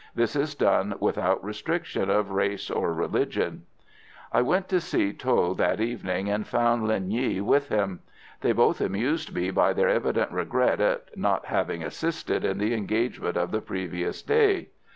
[0.15, 3.67] This is done without restriction of race or religion.
[4.33, 7.99] I went to see Tho that evening, and found Linh Nghi with him.
[8.39, 13.37] They both amused me by their evident regret at not having assisted in the engagement
[13.37, 14.69] of the previous day.